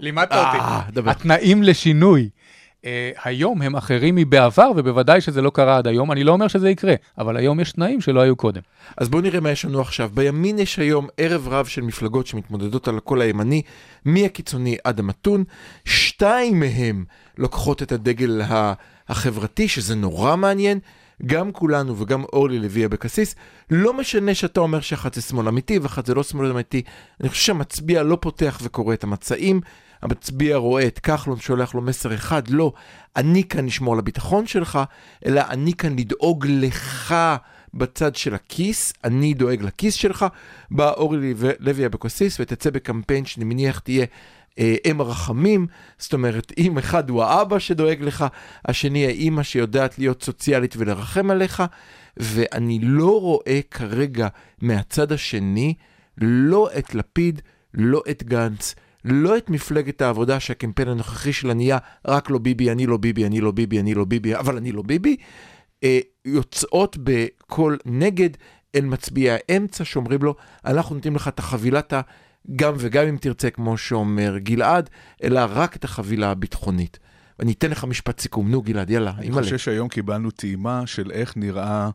לימדת 0.00 0.32
אה, 0.32 0.80
אותי. 0.96 1.10
התנאים 1.10 1.62
לשינוי 1.62 2.28
אה, 2.84 3.10
היום 3.24 3.62
הם 3.62 3.76
אחרים 3.76 4.14
מבעבר, 4.14 4.70
ובוודאי 4.76 5.20
שזה 5.20 5.42
לא 5.42 5.50
קרה 5.50 5.76
עד 5.76 5.86
היום. 5.86 6.12
אני 6.12 6.24
לא 6.24 6.32
אומר 6.32 6.48
שזה 6.48 6.70
יקרה, 6.70 6.94
אבל 7.18 7.36
היום 7.36 7.60
יש 7.60 7.72
תנאים 7.72 8.00
שלא 8.00 8.20
היו 8.20 8.36
קודם. 8.36 8.60
אז 8.96 9.08
בואו 9.08 9.22
נראה 9.22 9.40
מה 9.40 9.50
יש 9.50 9.64
לנו 9.64 9.80
עכשיו. 9.80 10.10
בימין 10.14 10.58
יש 10.58 10.78
היום 10.78 11.06
ערב 11.16 11.48
רב 11.48 11.66
של 11.66 11.82
מפלגות 11.82 12.26
שמתמודדות 12.26 12.88
על 12.88 12.96
הקול 12.96 13.20
הימני, 13.20 13.62
מהקיצוני 14.04 14.76
עד 14.84 14.98
המתון. 14.98 15.44
שתיים 15.84 16.60
מהם 16.60 17.04
לוקחות 17.38 17.82
את 17.82 17.92
הדגל 17.92 18.40
ה- 18.40 18.72
החברתי, 19.12 19.68
שזה 19.68 19.94
נורא 19.94 20.36
מעניין. 20.36 20.78
גם 21.26 21.52
כולנו 21.52 21.98
וגם 21.98 22.24
אורלי 22.32 22.58
לוי 22.58 22.84
אבקסיס, 22.84 23.34
לא 23.70 23.92
משנה 23.92 24.34
שאתה 24.34 24.60
אומר 24.60 24.80
שאחת 24.80 25.14
זה 25.14 25.22
שמאל 25.22 25.48
אמיתי 25.48 25.78
ואחת 25.78 26.06
זה 26.06 26.14
לא 26.14 26.22
שמאל 26.22 26.50
אמיתי, 26.50 26.82
אני 27.20 27.28
חושב 27.28 27.42
שהמצביע 27.42 28.02
לא 28.02 28.18
פותח 28.20 28.58
וקורא 28.62 28.94
את 28.94 29.04
המצעים, 29.04 29.60
המצביע 30.02 30.56
רואה 30.56 30.86
את 30.86 30.98
כחלון, 30.98 31.40
שולח 31.40 31.74
לו 31.74 31.80
מסר 31.82 32.14
אחד, 32.14 32.48
לא, 32.48 32.72
אני 33.16 33.44
כאן 33.44 33.66
לשמור 33.66 33.94
על 33.94 33.98
הביטחון 33.98 34.46
שלך, 34.46 34.78
אלא 35.26 35.42
אני 35.48 35.72
כאן 35.74 35.98
לדאוג 35.98 36.46
לך 36.48 37.14
בצד 37.74 38.16
של 38.16 38.34
הכיס, 38.34 38.92
אני 39.04 39.34
דואג 39.34 39.62
לכיס 39.62 39.94
שלך, 39.94 40.26
באה 40.70 40.90
אורלי 40.90 41.34
לוי 41.60 41.86
אבקסיס 41.86 42.40
ותצא 42.40 42.70
בקמפיין 42.70 43.24
שאני 43.24 43.44
מניח 43.44 43.78
תהיה 43.78 44.06
אה, 44.58 44.74
אם 44.84 45.00
הרחמים, 45.00 45.66
זאת 45.98 46.12
אומרת, 46.12 46.52
אם 46.58 46.78
אחד 46.78 47.10
הוא 47.10 47.22
האבא 47.22 47.58
שדואג 47.58 48.02
לך, 48.02 48.24
השני 48.64 49.06
האימא 49.06 49.42
שיודעת 49.42 49.98
להיות 49.98 50.22
סוציאלית 50.22 50.74
ולרחם 50.78 51.30
עליך, 51.30 51.62
ואני 52.16 52.78
לא 52.82 53.20
רואה 53.20 53.60
כרגע 53.70 54.28
מהצד 54.60 55.12
השני 55.12 55.74
לא 56.18 56.68
את 56.78 56.94
לפיד, 56.94 57.42
לא 57.74 58.02
את 58.10 58.22
גנץ, 58.22 58.74
לא 59.04 59.36
את 59.36 59.50
מפלגת 59.50 60.02
העבודה 60.02 60.40
שהקמפיין 60.40 60.88
הנוכחי 60.88 61.32
שלה 61.32 61.54
נהיה 61.54 61.78
רק 62.06 62.30
לא 62.30 62.38
ביבי, 62.38 62.70
אני 62.70 62.86
לא 62.86 62.96
ביבי, 62.96 63.26
אני 63.26 63.40
לא 63.40 63.50
ביבי, 63.50 63.80
אני 63.80 63.94
לא 63.94 64.04
ביבי, 64.04 64.36
אבל 64.36 64.56
אני 64.56 64.72
לא 64.72 64.82
ביבי, 64.82 65.16
אה, 65.84 65.98
יוצאות 66.24 66.96
בקול 67.00 67.78
נגד 67.86 68.30
אל 68.74 68.84
מצביעי 68.84 69.38
האמצע 69.38 69.84
שאומרים 69.84 70.22
לו, 70.22 70.34
אנחנו 70.64 70.94
נותנים 70.94 71.16
לך 71.16 71.28
את 71.28 71.38
החבילת 71.38 71.92
ה... 71.92 72.00
גם 72.56 72.74
וגם 72.78 73.06
אם 73.06 73.16
תרצה, 73.20 73.50
כמו 73.50 73.76
שאומר 73.76 74.38
גלעד, 74.38 74.90
אלא 75.24 75.40
רק 75.48 75.76
את 75.76 75.84
החבילה 75.84 76.30
הביטחונית. 76.30 76.98
ואני 77.38 77.52
אתן 77.52 77.70
לך 77.70 77.84
משפט 77.84 78.20
סיכום. 78.20 78.50
נו, 78.50 78.62
גלעד, 78.62 78.90
יאללה, 78.90 79.12
אני 79.16 79.22
אימא'לה. 79.26 79.42
חושב 79.42 79.58
שהיום 79.58 79.88
קיבלנו 79.88 80.30
טעימה 80.30 80.82
של 80.86 81.10
איך 81.10 81.36
נראה 81.36 81.90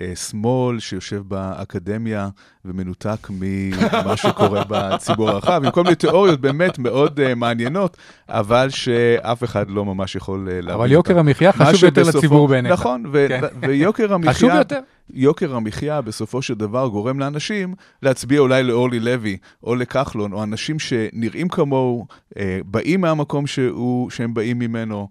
אה, 0.00 0.12
שמאל 0.16 0.78
שיושב 0.78 1.22
באקדמיה 1.28 2.28
ומנותק 2.64 3.28
ממה 3.30 4.16
שקורה 4.16 4.62
בציבור 4.70 5.30
הרחב, 5.30 5.62
עם 5.64 5.70
כל 5.70 5.82
מיני 5.82 5.94
תיאוריות 5.94 6.40
באמת 6.40 6.78
מאוד 6.78 7.20
אה, 7.20 7.34
מעניינות, 7.34 7.96
אבל 8.28 8.70
שאף 8.70 9.44
אחד 9.44 9.70
לא 9.70 9.84
ממש 9.84 10.16
יכול 10.16 10.48
אה, 10.50 10.54
להבין 10.54 10.70
אבל 10.74 10.92
יוקר 10.92 11.18
המחיה 11.18 11.50
מה 11.56 11.64
חשוב 11.66 11.84
יותר 11.84 12.02
לציבור 12.02 12.48
בעיניך. 12.48 12.72
נכון, 12.72 13.04
ו- 13.12 13.26
כן. 13.28 13.40
ויוקר 13.60 14.12
המחיה... 14.14 14.32
חשוב 14.32 14.50
יותר. 14.50 14.80
יוקר 15.12 15.54
המחיה 15.54 16.00
בסופו 16.00 16.42
של 16.42 16.54
דבר 16.54 16.88
גורם 16.88 17.18
לאנשים 17.20 17.74
להצביע 18.02 18.40
אולי 18.40 18.62
לאורלי 18.62 19.00
לוי 19.00 19.36
או 19.62 19.74
לכחלון, 19.74 20.32
או 20.32 20.42
אנשים 20.42 20.78
שנראים 20.78 21.48
כמוהו, 21.48 22.06
אה, 22.38 22.58
באים 22.64 23.00
מהמקום 23.00 23.46
שהוא, 23.46 24.10
שהם 24.10 24.34
באים 24.34 24.58
ממנו, 24.58 25.08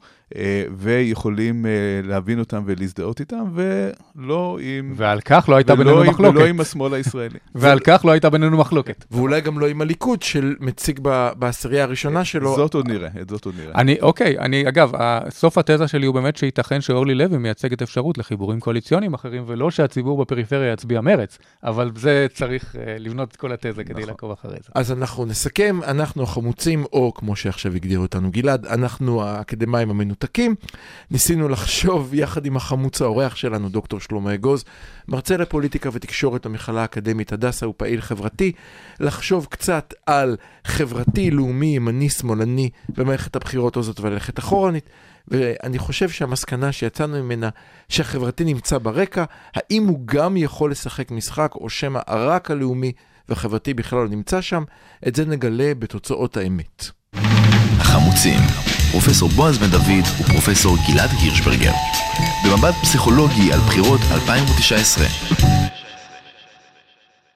ויכולים 0.77 1.65
אה, 1.65 1.71
להבין 2.03 2.39
אותם 2.39 2.63
ולהזדהות 2.65 3.19
איתם, 3.19 3.43
ולא 3.53 4.57
עם... 4.61 4.93
ועל 4.95 5.21
כך 5.21 5.49
לא 5.49 5.55
הייתה 5.55 5.75
בינינו 5.75 6.03
מחלוקת. 6.03 6.35
ולא 6.37 6.45
עם 6.45 6.59
השמאל 6.59 6.93
הישראלי. 6.93 7.39
ועל 7.55 7.79
כך 7.79 8.05
לא 8.05 8.11
הייתה 8.11 8.29
בינינו 8.29 8.57
מחלוקת. 8.57 9.05
ואולי 9.11 9.41
גם 9.41 9.59
לא 9.59 9.67
עם 9.67 9.81
הליכוד 9.81 10.21
של 10.21 10.55
מציג 10.59 10.99
ב- 11.01 11.31
בעשירייה 11.35 11.83
הראשונה 11.83 12.25
שלו. 12.25 12.55
זאת 12.55 12.73
עוד 12.73 12.87
נראה, 12.87 13.09
את 13.21 13.29
זאת 13.29 13.45
עוד 13.45 13.55
נראה. 13.57 13.75
אני, 13.75 13.97
אוקיי, 14.01 14.39
אני, 14.39 14.67
אגב, 14.67 14.91
סוף 15.29 15.57
התזה 15.57 15.87
שלי 15.87 16.05
הוא 16.05 16.15
באמת 16.15 16.37
שייתכן 16.37 16.81
שאורלי 16.81 17.15
לוי 17.15 17.37
מייצגת 17.37 17.81
אפשרות 17.81 18.17
לחיבורים 18.17 18.59
קואליציוניים 18.59 19.13
אחרים, 19.13 19.43
ולא 19.47 19.71
שהציבור 19.71 20.21
בפריפריה 20.21 20.73
יצביע 20.73 21.01
מרץ, 21.01 21.37
אבל 21.63 21.91
זה 21.95 22.27
צריך 22.33 22.75
uh, 22.75 22.77
לבנות 22.99 23.31
את 23.31 23.35
כל 23.35 23.51
התזה 23.51 23.83
כדי 23.83 23.93
נכון. 23.93 24.09
לעקוב 24.09 24.31
אחרי 24.31 24.57
זה. 24.63 24.69
אז 24.75 24.91
אנחנו 24.91 25.25
נסכם, 25.25 25.79
אנחנו 25.83 26.23
החמוצים, 26.23 26.85
או 26.93 27.13
כמו 27.13 27.35
שעכשיו 27.35 27.75
הגדיר 27.75 27.99
אותנו 27.99 28.31
גלעד, 28.31 28.65
אנחנו 28.65 29.23
האקדמאים 29.23 29.89
המנותקים. 29.89 30.20
ניסינו 31.11 31.49
לחשוב 31.49 32.13
יחד 32.13 32.45
עם 32.45 32.57
החמוץ 32.57 33.01
האורח 33.01 33.35
שלנו, 33.35 33.69
דוקטור 33.69 33.99
שלמה 33.99 34.33
אגוז, 34.33 34.65
מרצה 35.07 35.37
לפוליטיקה 35.37 35.89
ותקשורת 35.93 36.47
במכללה 36.47 36.81
האקדמית 36.81 37.33
הדסה, 37.33 37.65
הוא 37.65 37.73
פעיל 37.77 38.01
חברתי, 38.01 38.51
לחשוב 38.99 39.47
קצת 39.49 39.93
על 40.05 40.37
חברתי, 40.65 41.31
לאומי, 41.31 41.75
ימני, 41.75 42.09
שמאלני 42.09 42.69
במערכת 42.89 43.35
הבחירות 43.35 43.77
הזאת 43.77 43.99
וללכת 43.99 44.39
אחורנית. 44.39 44.89
ואני 45.27 45.79
חושב 45.79 46.09
שהמסקנה 46.09 46.71
שיצאנו 46.71 47.23
ממנה, 47.23 47.49
שהחברתי 47.89 48.43
נמצא 48.43 48.77
ברקע, 48.77 49.23
האם 49.55 49.87
הוא 49.87 49.99
גם 50.05 50.37
יכול 50.37 50.71
לשחק 50.71 51.11
משחק, 51.11 51.51
או 51.55 51.69
שמא 51.69 51.99
רק 52.07 52.51
הלאומי 52.51 52.91
והחברתי 53.29 53.73
בכלל 53.73 53.99
לא 53.99 54.07
נמצא 54.07 54.41
שם, 54.41 54.63
את 55.07 55.15
זה 55.15 55.25
נגלה 55.25 55.73
בתוצאות 55.79 56.37
האמת. 56.37 56.85
החמוצים, 57.79 58.39
פרופסור 58.91 59.29
בועז 59.29 59.57
בן 59.57 59.69
דוד 59.69 60.05
ופרופסור 60.19 60.77
גלעד 60.87 61.09
הירשברגר. 61.19 61.71
במבט 62.45 62.75
פסיכולוגי 62.81 63.53
על 63.53 63.59
בחירות 63.59 64.01
2019. 64.11 65.05